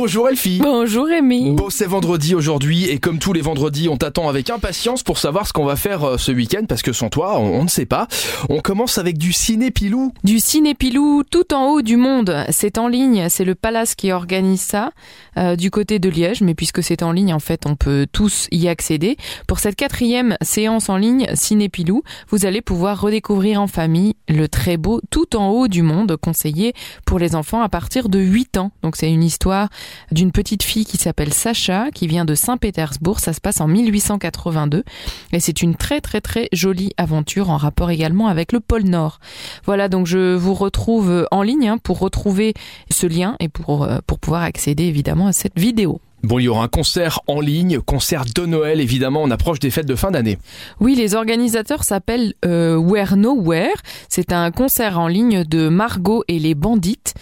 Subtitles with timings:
[0.00, 0.60] Bonjour Elfie.
[0.62, 1.50] Bonjour Rémi.
[1.50, 5.48] Bon, c'est vendredi aujourd'hui et comme tous les vendredis, on t'attend avec impatience pour savoir
[5.48, 7.84] ce qu'on va faire euh, ce week-end parce que sans toi, on, on ne sait
[7.84, 8.06] pas.
[8.48, 10.12] On commence avec du ciné-pilou.
[10.22, 12.44] Du Cinépilou tout en haut du monde.
[12.50, 14.92] C'est en ligne, c'est le Palace qui organise ça
[15.36, 18.46] euh, du côté de Liège, mais puisque c'est en ligne, en fait, on peut tous
[18.52, 19.16] y accéder.
[19.48, 24.76] Pour cette quatrième séance en ligne Cinépilou, vous allez pouvoir redécouvrir en famille le très
[24.76, 26.72] beau tout en haut du monde conseillé
[27.04, 28.70] pour les enfants à partir de 8 ans.
[28.84, 29.68] Donc c'est une histoire
[30.12, 33.20] d'une petite fille qui s'appelle Sacha, qui vient de Saint-Pétersbourg.
[33.20, 34.84] Ça se passe en 1882
[35.32, 39.20] et c'est une très très très jolie aventure en rapport également avec le pôle Nord.
[39.64, 42.54] Voilà, donc je vous retrouve en ligne hein, pour retrouver
[42.90, 46.00] ce lien et pour, euh, pour pouvoir accéder évidemment à cette vidéo.
[46.24, 49.70] Bon, il y aura un concert en ligne, concert de Noël évidemment, on approche des
[49.70, 50.38] fêtes de fin d'année.
[50.80, 53.76] Oui, les organisateurs s'appellent euh, Where Nowhere.
[54.08, 57.14] C'est un concert en ligne de Margot et les Bandites.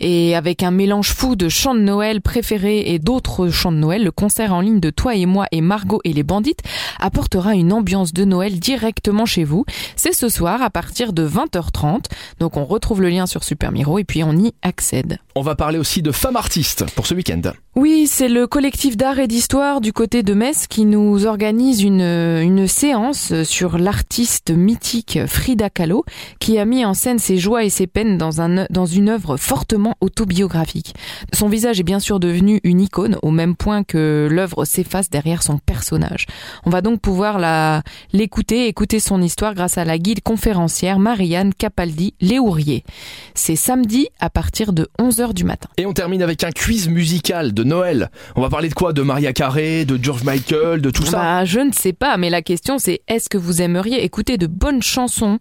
[0.00, 4.04] Et avec un mélange fou de chants de Noël préférés et d'autres chants de Noël,
[4.04, 6.60] le concert en ligne de Toi et moi et Margot et les Bandites
[7.00, 9.64] apportera une ambiance de Noël directement chez vous.
[9.96, 12.04] C'est ce soir à partir de 20h30.
[12.40, 15.18] Donc on retrouve le lien sur Super Miro et puis on y accède.
[15.34, 17.42] On va parler aussi de femmes artistes pour ce week-end.
[17.76, 22.02] Oui, c'est le collectif d'art et d'histoire du côté de Metz qui nous organise une,
[22.02, 26.04] une séance sur l'artiste mythique Frida Kahlo
[26.38, 29.36] qui a mis en scène ses joies et ses peines dans, un, dans une œuvre
[29.36, 30.94] fortement autobiographique.
[31.32, 35.42] Son visage est bien sûr devenu une icône au même point que l'œuvre s'efface derrière
[35.42, 36.26] son personnage.
[36.64, 37.82] On va donc pouvoir la,
[38.12, 42.84] l'écouter, écouter son histoire grâce à la guide conférencière Marianne Capaldi Léourier.
[43.34, 45.68] C'est samedi à partir de 11h du matin.
[45.76, 48.10] Et on termine avec un quiz musical de Noël.
[48.36, 48.92] On va parler de quoi?
[48.92, 51.18] De Maria Carey, de George Michael, de tout ça?
[51.18, 54.46] Bah, je ne sais pas, mais la question c'est est-ce que vous aimeriez écouter de
[54.46, 55.38] bonnes chansons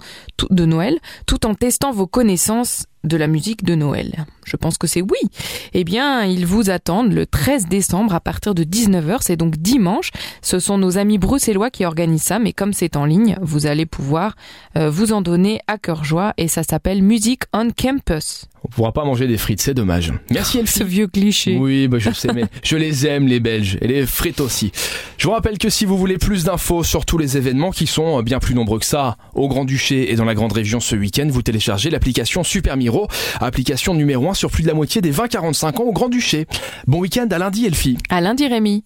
[0.49, 4.87] de Noël tout en testant vos connaissances de la musique de Noël Je pense que
[4.87, 5.29] c'est oui.
[5.73, 10.11] Eh bien, ils vous attendent le 13 décembre à partir de 19h, c'est donc dimanche.
[10.41, 13.85] Ce sont nos amis bruxellois qui organisent ça, mais comme c'est en ligne, vous allez
[13.85, 14.35] pouvoir
[14.77, 18.45] euh, vous en donner à cœur joie et ça s'appelle Music on Campus.
[18.65, 20.13] On pourra pas manger des frites, c'est dommage.
[20.29, 20.73] Merci Elfie.
[20.79, 21.57] Ce vieux cliché.
[21.57, 24.71] Oui, bah je sais, mais je les aime, les Belges, et les frites aussi.
[25.17, 28.21] Je vous rappelle que si vous voulez plus d'infos sur tous les événements qui sont
[28.23, 31.41] bien plus nombreux que ça au Grand-Duché et dans la Grande Région ce week-end, vous
[31.41, 33.07] téléchargez l'application Super Miro,
[33.39, 36.47] application numéro 1 sur plus de la moitié des 20-45 ans au Grand-Duché.
[36.87, 37.97] Bon week-end à lundi, Elfie.
[38.09, 38.83] À lundi Rémi.